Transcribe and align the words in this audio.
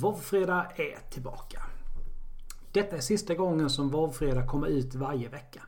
Vovfredag 0.00 0.80
är 0.80 1.10
tillbaka. 1.10 1.62
Detta 2.72 2.96
är 2.96 3.00
sista 3.00 3.34
gången 3.34 3.70
som 3.70 3.88
Vovfredag 3.88 4.48
kommer 4.48 4.66
ut 4.66 4.94
varje 4.94 5.28
vecka. 5.28 5.62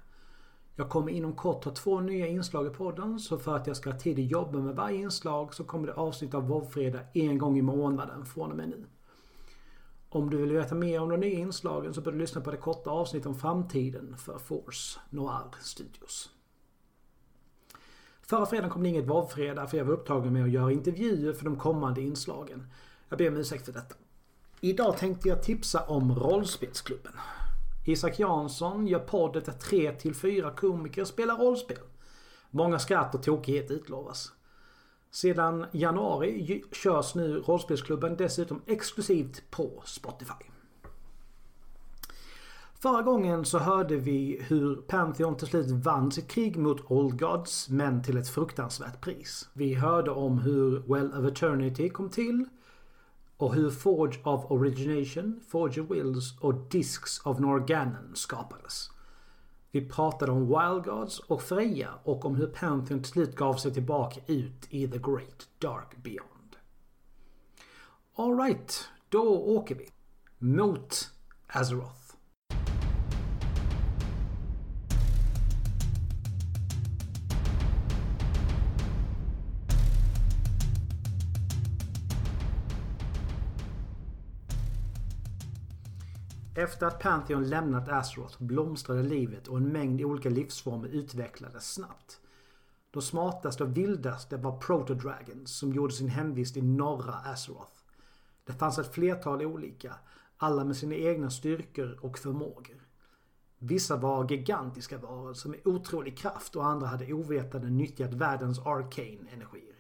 Jag 0.77 0.89
kommer 0.89 1.13
inom 1.13 1.33
kort 1.33 1.65
ha 1.65 1.73
två 1.73 2.01
nya 2.01 2.27
inslag 2.27 2.67
i 2.67 2.71
podden 2.71 3.21
så 3.21 3.39
för 3.39 3.57
att 3.57 3.67
jag 3.67 3.77
ska 3.77 3.91
ha 3.91 3.99
tid 3.99 4.19
att 4.19 4.31
jobba 4.31 4.59
med 4.59 4.77
varje 4.77 4.99
inslag 4.99 5.55
så 5.55 5.65
kommer 5.65 5.87
det 5.87 5.95
avsnitt 5.95 6.35
av 6.35 6.49
Vovfredag 6.49 7.01
en 7.15 7.39
gång 7.39 7.59
i 7.59 7.63
månaden 7.63 8.27
från 8.27 8.51
och 8.51 8.57
med 8.57 8.69
nu. 8.69 8.85
Om 10.09 10.31
du 10.31 10.37
vill 10.37 10.53
veta 10.53 10.75
mer 10.75 11.01
om 11.01 11.09
de 11.09 11.17
nya 11.17 11.39
inslagen 11.39 11.95
så 11.95 12.01
bör 12.01 12.13
du 12.13 12.19
lyssna 12.19 12.41
på 12.41 12.51
det 12.51 12.57
korta 12.57 12.91
avsnittet 12.91 13.27
om 13.27 13.35
framtiden 13.35 14.17
för 14.17 14.39
Force 14.39 15.01
Noir 15.11 15.45
Studios. 15.61 16.31
Förra 18.23 18.47
fredagen 18.47 18.71
kom 18.71 18.83
det 18.83 18.89
inget 18.89 19.09
Vovfredag 19.09 19.71
för 19.71 19.79
jag 19.79 19.85
var 19.85 19.93
upptagen 19.93 20.33
med 20.33 20.45
att 20.45 20.51
göra 20.51 20.73
intervjuer 20.73 21.33
för 21.33 21.45
de 21.45 21.57
kommande 21.57 22.01
inslagen. 22.01 22.67
Jag 23.09 23.19
ber 23.19 23.29
om 23.29 23.37
ursäkt 23.37 23.65
för 23.65 23.73
detta. 23.73 23.95
Idag 24.61 24.97
tänkte 24.97 25.29
jag 25.29 25.43
tipsa 25.43 25.81
om 25.81 26.15
Rollspelsklubben. 26.15 27.13
Isak 27.87 28.19
Jansson 28.19 28.87
gör 28.87 28.99
poddet 28.99 29.45
där 29.45 29.53
tre 29.53 29.93
till 29.93 30.15
fyra 30.15 30.51
komiker 30.51 31.05
spelar 31.05 31.37
rollspel. 31.37 31.79
Många 32.51 32.79
skratt 32.79 33.15
och 33.15 33.23
tokighet 33.23 33.71
utlovas. 33.71 34.33
Sedan 35.11 35.67
januari 35.73 36.65
körs 36.73 37.15
nu 37.15 37.39
Rollspelsklubben 37.39 38.17
dessutom 38.17 38.63
exklusivt 38.67 39.51
på 39.51 39.83
Spotify. 39.85 40.45
Förra 42.75 43.03
gången 43.03 43.45
så 43.45 43.59
hörde 43.59 43.97
vi 43.97 44.43
hur 44.49 44.77
Pantheon 44.77 45.37
till 45.37 45.47
slut 45.47 45.71
vann 45.71 46.13
sitt 46.13 46.29
krig 46.29 46.57
mot 46.57 46.91
Old 46.91 47.21
Gods 47.21 47.69
men 47.69 48.03
till 48.03 48.17
ett 48.17 48.29
fruktansvärt 48.29 49.01
pris. 49.01 49.49
Vi 49.53 49.75
hörde 49.75 50.11
om 50.11 50.39
hur 50.39 50.83
Well 50.89 51.13
of 51.13 51.33
Eternity 51.33 51.89
kom 51.89 52.11
till 52.11 52.45
och 53.39 53.55
hur 53.55 53.71
Forge 53.71 54.21
of 54.25 54.51
Origination, 54.51 55.41
Forge 55.49 55.83
of 55.83 55.91
Wills 55.91 56.39
och 56.41 56.55
Discs 56.55 57.21
of 57.25 57.39
Norganon 57.39 58.11
skapades. 58.15 58.91
Vi 59.71 59.89
pratade 59.89 60.33
om 60.33 60.47
Wild 60.47 60.85
Gods 60.85 61.19
och 61.19 61.43
Freja 61.43 61.91
och 62.03 62.25
om 62.25 62.37
hur 62.37 62.47
Pantheon 62.47 63.03
till 63.03 63.13
slut 63.13 63.37
gav 63.37 63.55
sig 63.55 63.75
tillbaka 63.75 64.21
ut 64.27 64.67
i 64.71 64.89
The 64.89 64.99
Great 64.99 65.49
Dark 65.59 65.97
Beyond. 65.97 66.57
Alright, 68.15 68.89
då 69.09 69.39
åker 69.39 69.75
vi. 69.75 69.89
Mot 70.39 71.11
Azeroth. 71.47 71.98
Efter 86.59 86.87
att 86.87 87.01
Pantheon 87.01 87.49
lämnat 87.49 87.89
Azeroth 87.89 88.43
blomstrade 88.43 89.03
livet 89.03 89.49
och 89.49 89.57
en 89.57 89.69
mängd 89.69 90.01
olika 90.01 90.29
livsformer 90.29 90.89
utvecklades 90.89 91.73
snabbt. 91.73 92.21
De 92.91 93.03
smartaste 93.03 93.65
och 93.65 93.77
vildaste 93.77 94.37
var 94.37 94.59
Protodragons 94.59 95.59
som 95.59 95.73
gjorde 95.73 95.93
sin 95.93 96.09
hemvist 96.09 96.57
i 96.57 96.63
norra 96.63 97.15
Azeroth. 97.15 97.73
Det 98.45 98.53
fanns 98.53 98.79
ett 98.79 98.95
flertal 98.95 99.43
olika, 99.43 99.95
alla 100.37 100.65
med 100.65 100.77
sina 100.77 100.95
egna 100.95 101.31
styrkor 101.31 101.99
och 102.01 102.19
förmågor. 102.19 102.87
Vissa 103.59 103.97
var 103.97 104.31
gigantiska 104.31 104.99
varelser 104.99 105.49
med 105.49 105.61
otrolig 105.65 106.19
kraft 106.19 106.57
och 106.57 106.67
andra 106.67 106.87
hade 106.87 107.13
ovetande 107.13 107.71
nyttjat 107.71 108.15
världens 108.15 108.59
arcane 108.59 109.31
energier. 109.33 109.77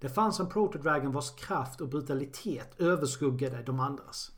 Det 0.00 0.08
fanns 0.08 0.40
en 0.40 0.48
Protodragon 0.48 1.12
vars 1.12 1.30
kraft 1.30 1.80
och 1.80 1.88
brutalitet 1.88 2.80
överskuggade 2.80 3.62
de 3.62 3.80
andras. 3.80 4.32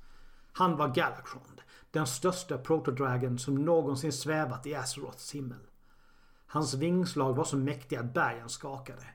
Han 0.52 0.76
var 0.76 0.88
Galakrond, 0.88 1.62
den 1.90 2.06
största 2.06 2.58
protodragon 2.58 3.38
som 3.38 3.54
någonsin 3.54 4.12
svävat 4.12 4.66
i 4.66 4.74
Azeroths 4.74 5.34
himmel. 5.34 5.66
Hans 6.46 6.74
vingslag 6.74 7.34
var 7.34 7.44
så 7.44 7.56
mäktiga 7.56 8.00
att 8.00 8.14
bergen 8.14 8.48
skakade. 8.48 9.06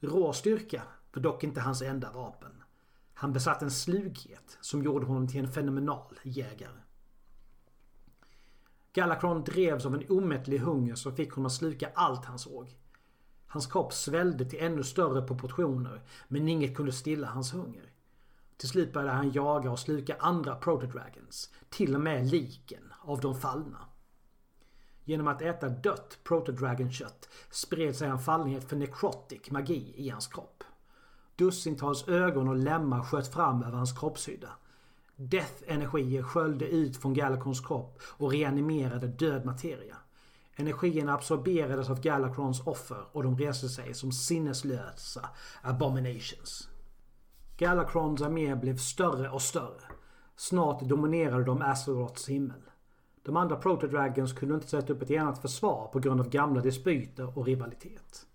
Rå 0.00 0.32
styrka 0.32 0.82
var 1.14 1.22
dock 1.22 1.44
inte 1.44 1.60
hans 1.60 1.82
enda 1.82 2.12
vapen. 2.12 2.62
Han 3.14 3.32
besatt 3.32 3.62
en 3.62 3.70
slughet 3.70 4.58
som 4.60 4.82
gjorde 4.82 5.06
honom 5.06 5.28
till 5.28 5.40
en 5.40 5.52
fenomenal 5.52 6.18
jägare. 6.22 6.80
Galakron 8.92 9.44
drevs 9.44 9.86
av 9.86 9.94
en 9.94 10.06
omättlig 10.08 10.58
hunger 10.58 10.94
som 10.94 11.16
fick 11.16 11.32
honom 11.32 11.46
att 11.46 11.52
sluka 11.52 11.90
allt 11.94 12.24
han 12.24 12.38
såg. 12.38 12.76
Hans 13.46 13.66
kropp 13.66 13.92
svällde 13.92 14.44
till 14.44 14.62
ännu 14.62 14.82
större 14.82 15.22
proportioner 15.22 16.02
men 16.28 16.48
inget 16.48 16.76
kunde 16.76 16.92
stilla 16.92 17.26
hans 17.26 17.54
hunger. 17.54 17.91
Till 18.56 18.68
slut 18.68 18.92
började 18.92 19.12
han 19.12 19.32
jaga 19.32 19.70
och 19.70 19.78
sluka 19.78 20.16
andra 20.18 20.54
Protodragons. 20.54 21.50
Till 21.70 21.94
och 21.94 22.00
med 22.00 22.26
liken 22.26 22.92
av 23.00 23.20
de 23.20 23.34
fallna. 23.34 23.78
Genom 25.04 25.28
att 25.28 25.42
äta 25.42 25.68
dött 25.68 26.18
Protodragon-kött 26.24 27.28
spred 27.50 27.96
sig 27.96 28.08
en 28.08 28.18
fallenhet 28.18 28.68
för 28.68 28.76
necrotic 28.76 29.50
magi 29.50 29.94
i 29.96 30.08
hans 30.08 30.26
kropp. 30.26 30.64
Dussintals 31.36 32.08
ögon 32.08 32.48
och 32.48 32.56
lemmar 32.56 33.02
sköt 33.02 33.32
fram 33.32 33.62
över 33.62 33.76
hans 33.76 33.98
kroppshydda. 33.98 34.48
Death-energier 35.16 36.22
sköljde 36.22 36.68
ut 36.68 36.96
från 36.96 37.14
Galacrons 37.14 37.60
kropp 37.60 37.98
och 38.02 38.30
reanimerade 38.30 39.06
död 39.06 39.44
materia. 39.44 39.96
Energierna 40.56 41.14
absorberades 41.14 41.90
av 41.90 42.00
Galacrons 42.00 42.66
offer 42.66 43.04
och 43.12 43.22
de 43.22 43.38
reste 43.38 43.68
sig 43.68 43.94
som 43.94 44.12
sinneslösa 44.12 45.28
abominations. 45.62 46.68
Galacrons 47.62 48.22
armé 48.22 48.54
blev 48.54 48.76
större 48.76 49.30
och 49.30 49.42
större. 49.42 49.82
Snart 50.36 50.80
dominerade 50.80 51.44
de 51.44 51.62
Azeroths 51.62 52.28
himmel. 52.28 52.60
De 53.22 53.36
andra 53.36 53.56
Protodragons 53.56 54.32
kunde 54.32 54.54
inte 54.54 54.68
sätta 54.68 54.92
upp 54.92 55.02
ett 55.02 55.10
enat 55.10 55.38
försvar 55.38 55.88
på 55.92 55.98
grund 55.98 56.20
av 56.20 56.28
gamla 56.28 56.60
dispyter 56.60 57.38
och 57.38 57.46
rivalitet. 57.46 58.26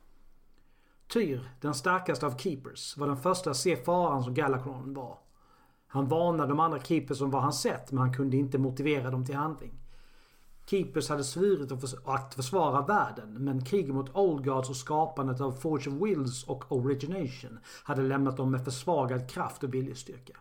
Tyr, 1.07 1.49
den 1.61 1.73
starkaste 1.73 2.25
av 2.25 2.37
Keepers, 2.37 2.97
var 2.97 3.07
den 3.07 3.17
första 3.17 3.49
att 3.49 3.57
se 3.57 3.75
faran 3.75 4.23
som 4.23 4.33
Galacron 4.33 4.93
var. 4.93 5.17
Han 5.87 6.07
varnade 6.07 6.49
de 6.49 6.59
andra 6.59 6.79
Keepers 6.79 7.21
om 7.21 7.31
vad 7.31 7.41
han 7.41 7.53
sett 7.53 7.91
men 7.91 7.99
han 7.99 8.13
kunde 8.13 8.37
inte 8.37 8.57
motivera 8.57 9.11
dem 9.11 9.25
till 9.25 9.35
handling. 9.35 9.73
Keepers 10.69 11.09
hade 11.09 11.23
svurit 11.23 11.71
att 12.05 12.33
försvara 12.33 12.81
världen 12.81 13.33
men 13.33 13.65
kriget 13.65 13.95
mot 13.95 14.15
Old 14.15 14.45
Gods 14.45 14.69
och 14.69 14.75
skapandet 14.75 15.41
av 15.41 15.51
Forge 15.51 15.89
of 15.89 16.01
Wills 16.01 16.43
och 16.43 16.71
Origination 16.71 17.59
hade 17.83 18.01
lämnat 18.01 18.37
dem 18.37 18.51
med 18.51 18.65
försvagad 18.65 19.29
kraft 19.29 19.63
och 19.63 19.73
viljestyrka. 19.73 20.37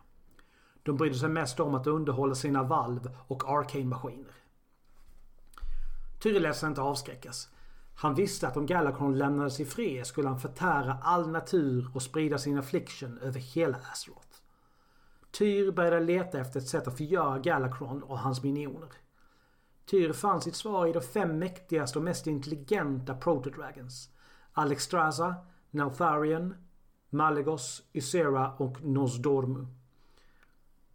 De 0.83 0.97
brydde 0.97 1.15
sig 1.15 1.29
mest 1.29 1.59
om 1.59 1.75
att 1.75 1.87
underhålla 1.87 2.35
sina 2.35 2.63
valv 2.63 3.09
och 3.27 3.43
arcane-maskiner. 3.49 4.33
Tyr 6.19 6.39
lät 6.39 6.57
sig 6.57 6.69
inte 6.69 6.81
avskräckas. 6.81 7.49
Han 7.95 8.15
visste 8.15 8.47
att 8.47 8.57
om 8.57 8.65
Galacron 8.65 9.17
lämnades 9.17 9.59
i 9.59 9.65
fred 9.65 10.07
skulle 10.07 10.27
han 10.27 10.39
förtära 10.39 10.97
all 11.01 11.29
natur 11.29 11.91
och 11.93 12.01
sprida 12.01 12.37
sin 12.37 12.57
affliction 12.57 13.17
över 13.17 13.39
hela 13.39 13.77
Azeroth. 13.91 14.37
Tyr 15.31 15.71
började 15.71 15.99
leta 15.99 16.39
efter 16.39 16.59
ett 16.59 16.67
sätt 16.67 16.87
att 16.87 16.97
förgöra 16.97 17.39
Galacron 17.39 18.03
och 18.03 18.19
hans 18.19 18.43
minioner. 18.43 18.89
Tyr 19.89 20.13
fann 20.13 20.41
sitt 20.41 20.55
svar 20.55 20.87
i 20.87 20.93
de 20.93 21.01
fem 21.01 21.39
mäktigaste 21.39 21.99
och 21.99 22.05
mest 22.05 22.27
intelligenta 22.27 23.15
Protodragons. 23.15 24.09
Alexstrasza, 24.53 25.35
Nautharion, 25.71 26.55
Malagos, 27.09 27.83
Ysera 27.93 28.53
och 28.53 28.83
Nosdormu. 28.83 29.67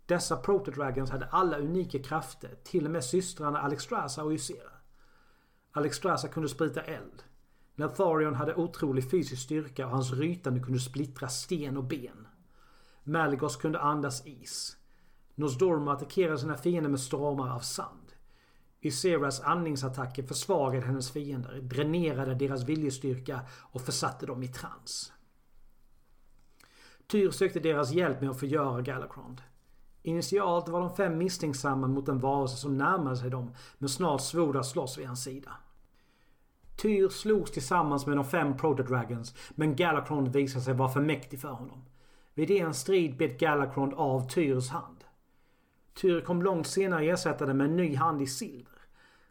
Dessa 0.07 0.37
Protodragons 0.37 1.11
hade 1.11 1.27
alla 1.27 1.59
unika 1.59 1.99
krafter, 1.99 2.55
till 2.65 2.85
och 2.85 2.91
med 2.91 3.05
systrarna 3.05 3.59
Alexstrasza 3.61 4.25
och 4.25 4.33
Ysera. 4.33 4.71
Alexstrasza 5.71 6.29
kunde 6.29 6.49
sprita 6.49 6.81
eld. 6.83 7.23
Natharion 7.75 8.35
hade 8.35 8.55
otrolig 8.55 9.11
fysisk 9.11 9.43
styrka 9.43 9.87
och 9.87 9.93
hans 9.93 10.13
rytande 10.13 10.61
kunde 10.61 10.81
splittra 10.81 11.29
sten 11.29 11.77
och 11.77 11.85
ben. 11.85 12.27
Malagos 13.05 13.57
kunde 13.57 13.81
andas 13.81 14.27
is. 14.27 14.77
Nosdormu 15.35 15.91
attackerade 15.91 16.39
sina 16.39 16.57
fiender 16.57 16.91
med 16.91 17.01
stormar 17.01 17.55
av 17.55 17.61
sand. 17.61 18.02
Yseras 18.83 19.41
andningsattacker 19.41 20.23
försvagade 20.23 20.87
hennes 20.87 21.11
fiender, 21.11 21.61
dränerade 21.61 22.35
deras 22.35 22.65
viljestyrka 22.65 23.41
och 23.61 23.83
försatte 23.83 24.27
dem 24.27 24.43
i 24.43 24.49
trans. 24.49 25.13
Tyr 27.07 27.31
sökte 27.31 27.61
deras 27.61 27.93
hjälp 27.93 28.21
med 28.21 28.31
att 28.31 28.41
förgöra 28.41 28.81
Galakrond. 28.81 29.43
Initialt 30.03 30.69
var 30.69 30.81
de 30.81 30.97
fem 30.97 31.19
misstänksamma 31.19 31.87
mot 31.87 32.09
en 32.09 32.19
varelse 32.19 32.57
som 32.57 32.79
närmade 32.79 33.17
sig 33.17 33.31
dem 33.31 33.55
men 33.79 33.89
snart 33.89 34.21
svor 34.21 34.57
att 34.57 34.67
slåss 34.67 34.99
vid 34.99 35.07
hans 35.07 35.25
sida. 35.25 35.53
Tyr 36.77 37.09
slogs 37.09 37.51
tillsammans 37.51 38.07
med 38.07 38.17
de 38.17 38.25
fem 38.25 38.57
Protodragons 38.57 39.35
men 39.55 39.77
Galakrond 39.77 40.29
visade 40.29 40.65
sig 40.65 40.75
vara 40.75 40.89
för 40.89 41.01
mäktig 41.01 41.41
för 41.41 41.49
honom. 41.49 41.85
Vid 42.35 42.51
en 42.51 42.75
strid 42.75 43.17
bet 43.17 43.41
Galakrond 43.41 43.95
av 43.95 44.29
Tyrs 44.29 44.69
hand. 44.69 45.05
Tyr 45.95 46.21
kom 46.21 46.43
långt 46.43 46.67
senare 46.67 47.05
ersätta 47.05 47.47
den 47.47 47.57
med 47.57 47.67
en 47.67 47.77
ny 47.77 47.97
hand 47.97 48.23
i 48.23 48.27
silver. 48.27 48.72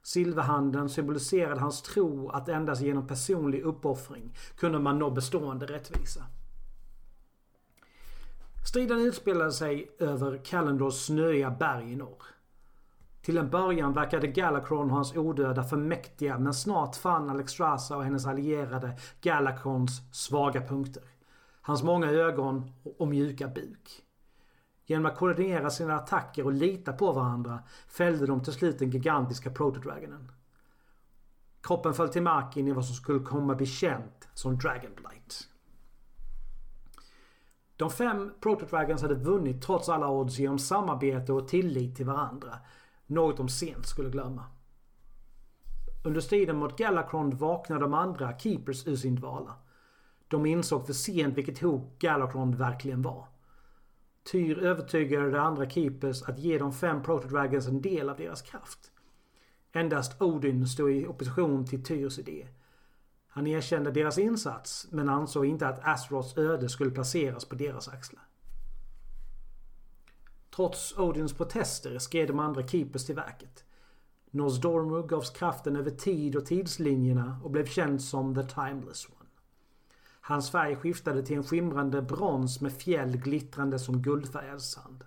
Silverhanden 0.03 0.89
symboliserade 0.89 1.61
hans 1.61 1.81
tro 1.81 2.29
att 2.29 2.49
endast 2.49 2.81
genom 2.81 3.07
personlig 3.07 3.61
uppoffring 3.61 4.35
kunde 4.55 4.79
man 4.79 4.99
nå 4.99 5.09
bestående 5.09 5.65
rättvisa. 5.65 6.25
Striden 8.67 9.01
utspelade 9.01 9.51
sig 9.51 9.91
över 9.99 10.37
Kalendors 10.45 11.05
snöiga 11.05 11.51
berg 11.51 11.91
i 11.91 11.95
norr. 11.95 12.23
Till 13.21 13.37
en 13.37 13.49
början 13.49 13.93
verkade 13.93 14.27
Galacron 14.27 14.89
och 14.89 14.95
hans 14.95 15.15
odöda 15.15 15.63
för 15.63 15.77
mäktiga 15.77 16.37
men 16.39 16.53
snart 16.53 16.95
fann 16.95 17.29
Alexstrasza 17.29 17.97
och 17.97 18.03
hennes 18.03 18.25
allierade 18.25 18.99
Galacrons 19.21 20.01
svaga 20.11 20.61
punkter. 20.67 21.03
Hans 21.61 21.83
många 21.83 22.11
ögon 22.11 22.71
och 22.97 23.07
mjuka 23.07 23.47
buk. 23.47 24.03
Genom 24.91 25.05
att 25.05 25.17
koordinera 25.17 25.69
sina 25.69 25.95
attacker 25.95 26.45
och 26.45 26.53
lita 26.53 26.93
på 26.93 27.11
varandra 27.11 27.59
fällde 27.87 28.25
de 28.25 28.43
till 28.43 28.53
slut 28.53 28.79
den 28.79 28.89
gigantiska 28.89 29.49
Protodragonen. 29.49 30.31
Kroppen 31.61 31.93
föll 31.93 32.09
till 32.09 32.21
marken 32.21 32.67
i 32.67 32.71
vad 32.71 32.85
som 32.85 32.95
skulle 32.95 33.19
komma 33.19 33.55
bli 33.55 33.65
känt 33.65 34.27
som 34.33 34.57
Dragonblight. 34.57 35.47
De 37.75 37.89
fem 37.89 38.33
Protodragons 38.39 39.01
hade 39.01 39.15
vunnit 39.15 39.61
trots 39.61 39.89
alla 39.89 40.09
odds 40.09 40.39
genom 40.39 40.59
samarbete 40.59 41.33
och 41.33 41.47
tillit 41.47 41.95
till 41.95 42.05
varandra. 42.05 42.59
Något 43.05 43.37
de 43.37 43.49
sent 43.49 43.85
skulle 43.85 44.09
glömma. 44.09 44.45
Under 46.03 46.21
striden 46.21 46.57
mot 46.57 46.77
Galakrond 46.77 47.33
vaknade 47.33 47.81
de 47.81 47.93
andra 47.93 48.39
Keepers 48.39 48.87
ur 48.87 48.95
sin 48.95 49.15
dvala. 49.15 49.55
De 50.27 50.45
insåg 50.45 50.85
för 50.85 50.93
sent 50.93 51.37
vilket 51.37 51.59
hot 51.59 51.99
Galakrond 51.99 52.55
verkligen 52.55 53.01
var. 53.01 53.30
Tyr 54.23 54.59
övertygade 54.59 55.31
de 55.31 55.37
andra 55.37 55.69
Keepers 55.69 56.21
att 56.23 56.39
ge 56.39 56.57
de 56.57 56.73
fem 56.73 57.03
Protodragons 57.03 57.67
en 57.67 57.81
del 57.81 58.09
av 58.09 58.17
deras 58.17 58.41
kraft. 58.41 58.91
Endast 59.71 60.21
Odin 60.21 60.67
stod 60.67 60.91
i 60.91 61.07
opposition 61.07 61.65
till 61.65 61.83
Tyrs 61.83 62.19
idé. 62.19 62.47
Han 63.27 63.47
erkände 63.47 63.91
deras 63.91 64.17
insats 64.17 64.87
men 64.91 65.09
ansåg 65.09 65.45
inte 65.45 65.67
att 65.67 65.79
Asroths 65.83 66.37
öde 66.37 66.69
skulle 66.69 66.91
placeras 66.91 67.45
på 67.45 67.55
deras 67.55 67.87
axlar. 67.87 68.23
Trots 70.55 70.97
Odins 70.97 71.33
protester 71.33 71.99
skred 71.99 72.27
de 72.27 72.39
andra 72.39 72.67
Keepers 72.67 73.05
till 73.05 73.15
verket. 73.15 73.65
Nosdormu 74.31 75.07
gavs 75.07 75.29
kraften 75.29 75.75
över 75.75 75.91
tid 75.91 76.35
och 76.35 76.45
tidslinjerna 76.45 77.39
och 77.43 77.51
blev 77.51 77.65
känd 77.65 78.01
som 78.01 78.35
The 78.35 78.43
Timeless 78.43 79.07
One. 79.09 79.20
Hans 80.21 80.51
färg 80.51 80.75
skiftade 80.75 81.23
till 81.23 81.37
en 81.37 81.43
skimrande 81.43 82.01
brons 82.01 82.61
med 82.61 82.73
fjäll 82.73 83.17
glittrande 83.17 83.79
som 83.79 84.01
guldfärgad 84.01 84.61
sand. 84.61 85.03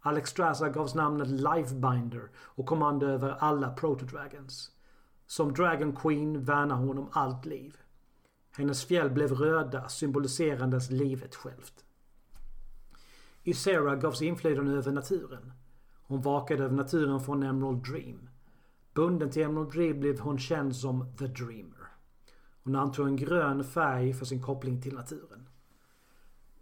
Alex 0.00 0.30
Strasza 0.30 0.68
gavs 0.68 0.94
namnet 0.94 1.28
Lifebinder 1.28 2.30
och 2.36 2.66
kommande 2.66 3.06
över 3.06 3.30
alla 3.30 3.70
Protodragons. 3.70 4.70
Som 5.26 5.52
Dragon 5.52 5.96
Queen 5.96 6.44
värnar 6.44 6.76
hon 6.76 6.98
om 6.98 7.08
allt 7.12 7.46
liv. 7.46 7.76
Hennes 8.56 8.84
fjäll 8.84 9.10
blev 9.10 9.32
röda, 9.32 9.88
symboliserandes 9.88 10.90
livet 10.90 11.34
självt. 11.34 11.84
Ysera 13.44 13.96
gavs 13.96 14.22
inflytande 14.22 14.72
över 14.72 14.92
naturen. 14.92 15.52
Hon 16.02 16.22
vakade 16.22 16.64
över 16.64 16.76
naturen 16.76 17.20
från 17.20 17.42
Emerald 17.42 17.84
Dream. 17.84 18.28
Bunden 18.94 19.30
till 19.30 19.42
Emerald 19.42 19.72
Dream 19.72 20.00
blev 20.00 20.20
hon 20.20 20.38
känd 20.38 20.76
som 20.76 21.16
The 21.18 21.26
Dreamer 21.26 21.75
och 22.66 22.72
när 22.72 22.78
han 22.78 22.92
tog 22.92 23.06
en 23.06 23.16
grön 23.16 23.64
färg 23.64 24.14
för 24.14 24.24
sin 24.24 24.42
koppling 24.42 24.82
till 24.82 24.94
naturen. 24.94 25.48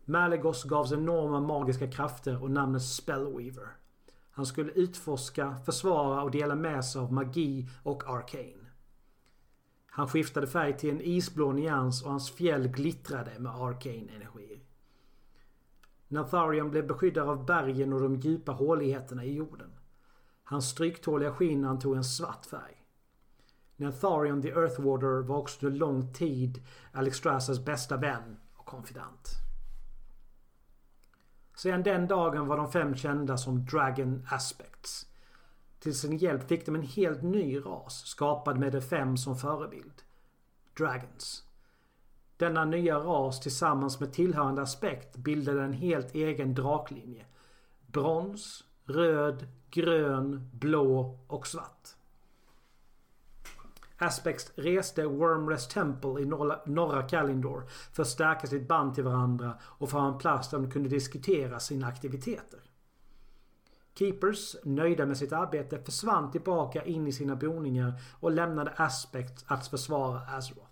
Malagos 0.04 0.64
gavs 0.64 0.92
enorma 0.92 1.40
magiska 1.40 1.90
krafter 1.90 2.42
och 2.42 2.50
namnet 2.50 2.82
Spellweaver. 2.82 3.68
Han 4.30 4.46
skulle 4.46 4.72
utforska, 4.72 5.56
försvara 5.64 6.22
och 6.22 6.30
dela 6.30 6.54
med 6.54 6.84
sig 6.84 7.00
av 7.00 7.12
magi 7.12 7.68
och 7.82 8.08
arcane. 8.08 8.70
Han 9.86 10.08
skiftade 10.08 10.46
färg 10.46 10.78
till 10.78 10.90
en 10.90 11.00
isblå 11.00 11.52
nyans 11.52 12.02
och 12.02 12.10
hans 12.10 12.30
fjäll 12.30 12.68
glittrade 12.68 13.38
med 13.38 13.52
arcane 13.52 14.12
energier. 14.16 14.60
Natharion 16.08 16.70
blev 16.70 16.86
beskyddare 16.86 17.30
av 17.30 17.46
bergen 17.46 17.92
och 17.92 18.00
de 18.00 18.16
djupa 18.16 18.52
håligheterna 18.52 19.24
i 19.24 19.34
jorden. 19.34 19.70
Hans 20.44 20.68
stryktåliga 20.68 21.32
skinn 21.32 21.64
antog 21.64 21.96
en 21.96 22.04
svart 22.04 22.46
färg. 22.46 22.83
Nantharion 23.76 24.42
the 24.42 24.48
Earthwater 24.48 25.22
var 25.22 25.36
också 25.36 25.66
under 25.66 25.78
lång 25.78 26.12
tid 26.12 26.62
Alexstrasas 26.92 27.64
bästa 27.64 27.96
vän 27.96 28.36
och 28.54 28.66
konfident. 28.66 29.28
Sedan 31.56 31.82
den 31.82 32.06
dagen 32.06 32.46
var 32.46 32.56
de 32.56 32.72
fem 32.72 32.94
kända 32.94 33.36
som 33.36 33.64
Dragon 33.64 34.26
Aspects. 34.30 35.06
Till 35.78 35.94
sin 35.94 36.16
hjälp 36.16 36.48
fick 36.48 36.66
de 36.66 36.74
en 36.74 36.82
helt 36.82 37.22
ny 37.22 37.58
ras 37.58 38.06
skapad 38.06 38.58
med 38.58 38.72
de 38.72 38.80
fem 38.80 39.16
som 39.16 39.36
förebild. 39.36 40.02
Dragons. 40.78 41.44
Denna 42.36 42.64
nya 42.64 42.98
ras 42.98 43.40
tillsammans 43.40 44.00
med 44.00 44.12
tillhörande 44.12 44.62
aspekt 44.62 45.16
bildade 45.16 45.62
en 45.62 45.72
helt 45.72 46.14
egen 46.14 46.54
draklinje. 46.54 47.24
Brons, 47.86 48.64
röd, 48.84 49.46
grön, 49.70 50.50
blå 50.52 51.18
och 51.26 51.46
svart. 51.46 51.88
Aspects 53.98 54.52
reste 54.54 55.06
Wormrest 55.06 55.70
Temple 55.70 56.20
i 56.20 56.24
norra, 56.24 56.60
norra 56.66 57.02
Kalindor 57.02 57.68
för 57.92 58.02
att 58.02 58.08
stärka 58.08 58.46
sitt 58.46 58.68
band 58.68 58.94
till 58.94 59.04
varandra 59.04 59.58
och 59.62 59.90
få 59.90 59.98
en 59.98 60.18
plats 60.18 60.50
där 60.50 60.58
de 60.58 60.70
kunde 60.70 60.88
diskutera 60.88 61.60
sina 61.60 61.86
aktiviteter. 61.86 62.60
Keepers, 63.94 64.56
nöjda 64.64 65.06
med 65.06 65.16
sitt 65.16 65.32
arbete, 65.32 65.78
försvann 65.78 66.30
tillbaka 66.30 66.84
in 66.84 67.06
i 67.06 67.12
sina 67.12 67.36
boningar 67.36 68.00
och 68.20 68.32
lämnade 68.32 68.70
Aspects 68.76 69.44
att 69.46 69.66
försvara 69.66 70.20
Azeroth. 70.20 70.70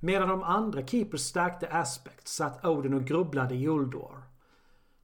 Medan 0.00 0.28
de 0.28 0.42
andra 0.42 0.86
Keepers 0.86 1.20
stärkte 1.20 1.68
Aspects 1.68 2.32
satt 2.32 2.64
Odin 2.64 2.94
och 2.94 3.04
grubblade 3.04 3.54
i 3.54 3.68
Uldor. 3.68 4.22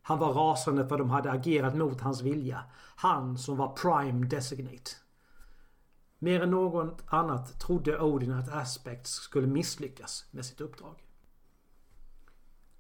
Han 0.03 0.19
var 0.19 0.33
rasande 0.33 0.89
för 0.89 0.99
de 0.99 1.11
hade 1.11 1.31
agerat 1.31 1.77
mot 1.77 2.01
hans 2.01 2.23
vilja. 2.23 2.65
Han 2.97 3.39
som 3.39 3.57
var 3.57 3.77
Prime 3.77 4.27
Designate. 4.27 4.91
Mer 6.19 6.43
än 6.43 6.51
något 6.51 7.03
annat 7.07 7.61
trodde 7.61 8.01
Odin 8.01 8.33
att 8.33 8.53
Aspects 8.53 9.11
skulle 9.11 9.47
misslyckas 9.47 10.25
med 10.31 10.45
sitt 10.45 10.61
uppdrag. 10.61 11.05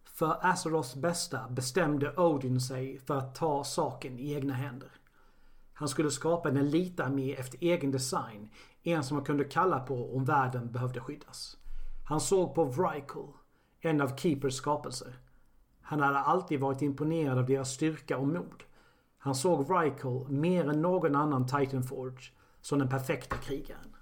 För 0.04 0.46
Azeroths 0.46 0.94
bästa 0.94 1.48
bestämde 1.48 2.16
Odin 2.16 2.60
sig 2.60 2.98
för 2.98 3.18
att 3.18 3.34
ta 3.34 3.64
saken 3.64 4.18
i 4.18 4.32
egna 4.32 4.54
händer. 4.54 4.90
Han 5.72 5.88
skulle 5.88 6.10
skapa 6.10 6.48
en 6.48 6.56
elitarmé 6.56 7.34
efter 7.34 7.58
egen 7.60 7.90
design. 7.90 8.48
En 8.82 9.04
som 9.04 9.14
man 9.16 9.24
kunde 9.24 9.44
kalla 9.44 9.80
på 9.80 10.16
om 10.16 10.24
världen 10.24 10.72
behövde 10.72 11.00
skyddas. 11.00 11.56
Han 12.08 12.20
såg 12.20 12.54
på 12.54 12.64
Vrykul, 12.64 13.32
en 13.80 14.00
av 14.00 14.16
Keepers 14.16 14.54
skapelser. 14.54 15.18
Han 15.90 16.00
hade 16.00 16.18
alltid 16.18 16.60
varit 16.60 16.82
imponerad 16.82 17.38
av 17.38 17.46
deras 17.46 17.70
styrka 17.70 18.18
och 18.18 18.28
mod. 18.28 18.62
Han 19.18 19.34
såg 19.34 19.70
Reichel 19.70 20.28
mer 20.28 20.68
än 20.68 20.82
någon 20.82 21.16
annan 21.16 21.46
Titanforge 21.46 22.32
som 22.60 22.78
den 22.78 22.88
perfekta 22.88 23.36
krigaren. 23.36 23.96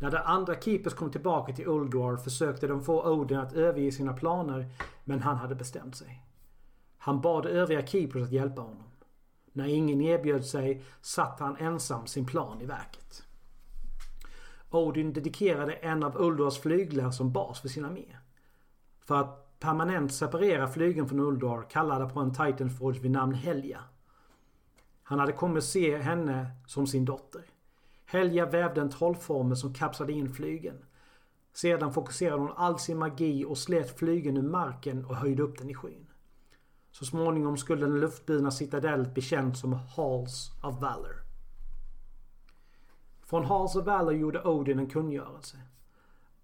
När 0.00 0.10
de 0.10 0.16
andra 0.16 0.60
Keepers 0.60 0.94
kom 0.94 1.10
tillbaka 1.10 1.52
till 1.52 1.68
Uldor 1.68 2.16
försökte 2.16 2.66
de 2.66 2.84
få 2.84 3.10
Odin 3.10 3.38
att 3.38 3.52
överge 3.52 3.92
sina 3.92 4.12
planer 4.12 4.70
men 5.04 5.20
han 5.20 5.36
hade 5.36 5.54
bestämt 5.54 5.96
sig. 5.96 6.22
Han 6.98 7.20
bad 7.20 7.46
övriga 7.46 7.86
Keepers 7.86 8.22
att 8.22 8.32
hjälpa 8.32 8.60
honom. 8.60 8.90
När 9.52 9.66
ingen 9.66 10.00
erbjöd 10.00 10.44
sig 10.44 10.84
satte 11.00 11.44
han 11.44 11.56
ensam 11.56 12.06
sin 12.06 12.26
plan 12.26 12.60
i 12.62 12.66
verket. 12.66 13.22
Odin 14.70 15.12
dedikerade 15.12 15.72
en 15.72 16.02
av 16.02 16.16
Uldors 16.16 16.58
flyglar 16.58 17.10
som 17.10 17.32
bas 17.32 17.60
för 17.60 17.68
sin 17.68 17.84
armé. 17.84 18.16
För 19.04 19.14
att 19.14 19.47
permanent 19.58 20.12
separera 20.12 20.68
flygen 20.68 21.08
från 21.08 21.20
Uldor 21.20 21.66
kallade 21.70 22.06
på 22.08 22.20
en 22.20 22.34
Titanforge 22.34 23.00
vid 23.00 23.10
namn 23.10 23.34
Helja. 23.34 23.80
Han 25.02 25.18
hade 25.18 25.32
kommit 25.32 25.64
se 25.64 25.98
henne 25.98 26.50
som 26.66 26.86
sin 26.86 27.04
dotter. 27.04 27.42
Helja 28.06 28.46
vävde 28.46 28.80
en 28.80 28.90
trollformel 28.90 29.56
som 29.56 29.74
kapslade 29.74 30.12
in 30.12 30.34
flygen. 30.34 30.84
Sedan 31.52 31.92
fokuserade 31.92 32.40
hon 32.40 32.52
all 32.56 32.78
sin 32.78 32.98
magi 32.98 33.44
och 33.44 33.58
slet 33.58 33.98
flygen 33.98 34.36
ur 34.36 34.42
marken 34.42 35.04
och 35.04 35.16
höjde 35.16 35.42
upp 35.42 35.58
den 35.58 35.70
i 35.70 35.74
skyn. 35.74 36.06
Så 36.90 37.04
småningom 37.04 37.56
skulle 37.56 37.86
den 37.86 38.00
luftburna 38.00 38.50
citadellet 38.50 39.14
bli 39.14 39.22
känd 39.22 39.56
som 39.56 39.72
Halls 39.72 40.50
of 40.62 40.80
Valor. 40.80 41.16
Från 43.22 43.44
Halls 43.44 43.76
of 43.76 43.86
Valor 43.86 44.14
gjorde 44.14 44.42
Odin 44.42 44.78
en 44.78 44.90
kungörelse. 44.90 45.56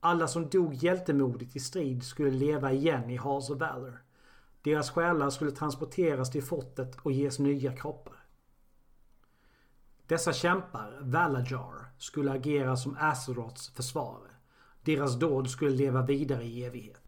Alla 0.07 0.29
som 0.29 0.49
dog 0.49 0.75
hjältemodigt 0.75 1.57
i 1.57 1.61
strid 1.61 2.03
skulle 2.03 2.31
leva 2.31 2.73
igen 2.73 3.11
i 3.11 3.17
Halls 3.17 3.51
of 3.51 3.61
Valor. 3.61 4.03
Deras 4.63 4.91
själar 4.91 5.31
skulle 5.31 5.51
transporteras 5.51 6.31
till 6.31 6.43
fortet 6.43 6.97
och 7.03 7.13
ges 7.13 7.39
nya 7.39 7.77
kroppar. 7.77 8.27
Dessa 10.07 10.33
kämpar, 10.33 10.99
Valajar, 11.01 11.93
skulle 11.99 12.33
agera 12.33 12.77
som 12.77 12.97
Azeroths 13.01 13.69
försvarare. 13.69 14.31
Deras 14.83 15.19
dåd 15.19 15.51
skulle 15.51 15.77
leva 15.77 16.03
vidare 16.03 16.45
i 16.45 16.65
evighet. 16.65 17.03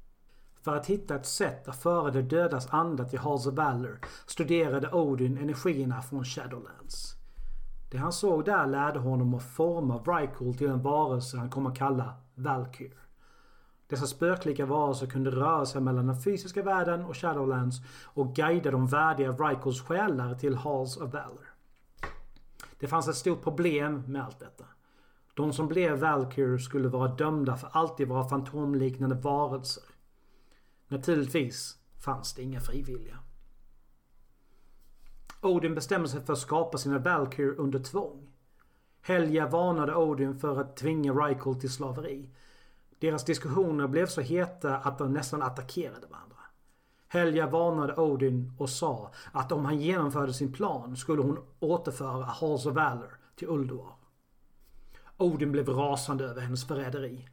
För 0.63 0.77
att 0.77 0.87
hitta 0.87 1.15
ett 1.15 1.27
sätt 1.27 1.69
att 1.69 1.83
föra 1.83 2.11
de 2.11 2.23
dödas 2.23 2.67
anda 2.71 3.05
till 3.05 3.19
Halls 3.19 3.47
of 3.47 3.55
Valor 3.55 4.01
studerade 4.27 4.93
Odin 4.93 5.39
energierna 5.39 6.03
från 6.03 6.25
Shadowlands. 6.25 7.16
Det 7.89 7.99
han 7.99 8.13
såg 8.13 8.45
där 8.45 8.67
lärde 8.67 8.99
honom 8.99 9.35
att 9.35 9.43
forma 9.43 9.99
Vrykul 9.99 10.55
till 10.55 10.71
en 10.71 10.83
varelse 10.83 11.37
han 11.39 11.51
kom 11.51 11.67
att 11.67 11.79
kalla 11.79 12.15
Valkyr. 12.35 12.99
Dessa 13.89 14.07
spöklika 14.07 14.67
varelser 14.67 15.07
kunde 15.07 15.31
röra 15.31 15.67
sig 15.67 15.81
mellan 15.81 16.07
den 16.07 16.21
fysiska 16.21 16.63
världen 16.63 17.05
och 17.05 17.17
Shadowlands 17.17 17.81
och 18.05 18.35
guida 18.35 18.71
de 18.71 18.87
värdiga 18.87 19.33
Vrykuls 19.33 19.81
själar 19.83 20.35
till 20.35 20.55
Halls 20.55 20.97
of 20.97 21.13
Valor. 21.13 21.47
Det 22.79 22.87
fanns 22.87 23.09
ett 23.09 23.17
stort 23.17 23.43
problem 23.43 24.03
med 24.07 24.25
allt 24.25 24.39
detta. 24.39 24.65
De 25.35 25.53
som 25.53 25.69
blev 25.69 25.99
Valkyr 25.99 26.59
skulle 26.59 26.89
vara 26.89 27.09
dömda 27.09 27.57
för 27.57 27.69
alltid 27.73 28.09
vara 28.09 28.29
fantomliknande 28.29 29.15
varelser. 29.15 29.85
Naturligtvis 30.89 31.77
fanns 32.05 32.35
det 32.35 32.43
inga 32.43 32.61
frivilliga. 32.61 33.19
Odin 35.47 35.75
bestämmer 35.75 36.07
sig 36.07 36.21
för 36.21 36.33
att 36.33 36.39
skapa 36.39 36.79
sina 36.79 36.99
Valkyr 36.99 37.55
under 37.59 37.79
tvång. 37.79 38.29
Helja 39.01 39.49
varnade 39.49 39.95
Odin 39.97 40.39
för 40.39 40.61
att 40.61 40.77
tvinga 40.77 41.13
Rykol 41.13 41.61
till 41.61 41.73
slaveri. 41.73 42.31
Deras 42.99 43.25
diskussioner 43.25 43.87
blev 43.87 44.07
så 44.07 44.21
heta 44.21 44.77
att 44.77 44.99
de 44.99 45.13
nästan 45.13 45.43
attackerade 45.43 46.07
varandra. 46.07 46.37
Helja 47.09 47.47
varnade 47.47 47.97
Odin 47.97 48.53
och 48.59 48.71
sa 48.71 49.11
att 49.33 49.53
om 49.53 49.65
han 49.65 49.81
genomförde 49.81 50.33
sin 50.33 50.53
plan 50.53 50.97
skulle 50.97 51.23
hon 51.23 51.39
återföra 51.61 52.25
Halls 52.25 52.67
of 52.67 52.75
Valor 52.75 53.19
till 53.37 53.49
Ulduar. 53.49 53.93
Odin 55.17 55.53
blev 55.53 55.69
rasande 55.69 56.25
över 56.25 56.41
hennes 56.41 56.67
förräderi. 56.67 57.29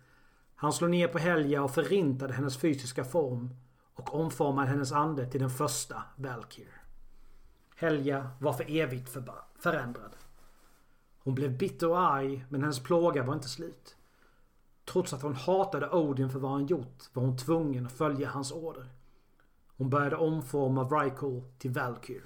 Han 0.55 0.73
slog 0.73 0.89
ner 0.89 1.07
på 1.07 1.17
Helja 1.17 1.63
och 1.63 1.71
förintade 1.71 2.33
hennes 2.33 2.57
fysiska 2.57 3.03
form 3.03 3.49
och 3.93 4.15
omformade 4.15 4.67
hennes 4.67 4.91
ande 4.91 5.25
till 5.25 5.39
den 5.41 5.49
första 5.49 6.03
Valkyr. 6.15 6.82
Helga 7.83 8.29
var 8.39 8.53
för 8.53 8.77
evigt 8.77 9.09
förändrad. 9.59 10.15
Hon 11.19 11.35
blev 11.35 11.57
bitter 11.57 11.89
och 11.89 11.99
arg 11.99 12.45
men 12.49 12.61
hennes 12.61 12.83
plåga 12.83 13.23
var 13.23 13.33
inte 13.33 13.47
slut. 13.47 13.95
Trots 14.85 15.13
att 15.13 15.21
hon 15.21 15.35
hatade 15.35 15.89
Odin 15.89 16.29
för 16.29 16.39
vad 16.39 16.51
han 16.51 16.65
gjort 16.65 17.09
var 17.13 17.23
hon 17.23 17.37
tvungen 17.37 17.85
att 17.85 17.91
följa 17.91 18.29
hans 18.29 18.51
order. 18.51 18.85
Hon 19.77 19.89
började 19.89 20.15
omforma 20.15 20.83
Vrykul 20.83 21.41
till 21.57 21.71
Valkyr. 21.71 22.23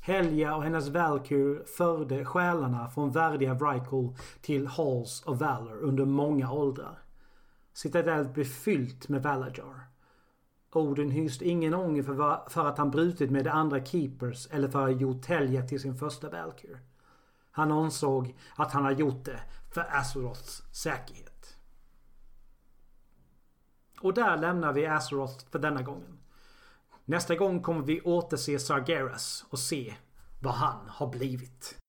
Helga 0.00 0.56
och 0.56 0.62
hennes 0.62 0.88
Valkyr 0.88 1.64
förde 1.76 2.24
själarna 2.24 2.90
från 2.90 3.12
värdiga 3.12 3.54
Vrykul 3.54 4.16
till 4.40 4.66
Halls 4.66 5.22
of 5.26 5.40
Valor 5.40 5.78
under 5.78 6.04
många 6.04 6.52
åldrar. 6.52 6.98
Citadellet 7.72 8.34
blev 8.34 8.44
fyllt 8.44 9.08
med 9.08 9.22
Valajar. 9.22 9.91
Odin 10.76 11.10
hyste 11.10 11.48
ingen 11.48 11.74
ånger 11.74 12.02
för, 12.02 12.48
för 12.50 12.66
att 12.66 12.78
han 12.78 12.90
brutit 12.90 13.30
med 13.30 13.44
de 13.44 13.50
andra 13.50 13.84
Keepers 13.84 14.46
eller 14.46 14.68
för 14.68 14.78
att 14.78 14.94
ha 14.94 15.00
gjort 15.00 15.22
Telja 15.22 15.66
till 15.68 15.80
sin 15.80 15.94
första 15.94 16.30
Valkyr. 16.30 16.80
Han 17.50 17.72
ansåg 17.72 18.36
att 18.56 18.72
han 18.72 18.84
hade 18.84 19.00
gjort 19.00 19.24
det 19.24 19.40
för 19.74 19.86
Azeroths 19.90 20.62
säkerhet. 20.72 21.56
Och 24.00 24.14
där 24.14 24.36
lämnar 24.36 24.72
vi 24.72 24.86
Azeroth 24.86 25.46
för 25.50 25.58
denna 25.58 25.82
gången. 25.82 26.18
Nästa 27.04 27.34
gång 27.34 27.62
kommer 27.62 27.82
vi 27.82 28.00
återse 28.00 28.58
Sargeras 28.58 29.44
och 29.50 29.58
se 29.58 29.94
vad 30.40 30.54
han 30.54 30.88
har 30.88 31.06
blivit. 31.06 31.81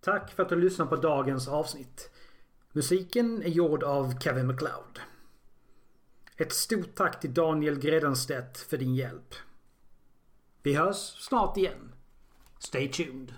Tack 0.00 0.30
för 0.30 0.42
att 0.42 0.48
du 0.48 0.56
lyssnar 0.56 0.86
på 0.86 0.96
dagens 0.96 1.48
avsnitt. 1.48 2.10
Musiken 2.72 3.42
är 3.42 3.48
gjord 3.48 3.82
av 3.82 4.18
Kevin 4.18 4.46
MacLeod. 4.46 5.00
Ett 6.36 6.52
stort 6.52 6.94
tack 6.94 7.20
till 7.20 7.34
Daniel 7.34 7.78
Gredenstedt 7.78 8.58
för 8.58 8.76
din 8.78 8.94
hjälp. 8.94 9.34
Vi 10.62 10.74
hörs 10.74 10.96
snart 10.96 11.56
igen. 11.56 11.94
Stay 12.58 12.88
tuned. 12.88 13.34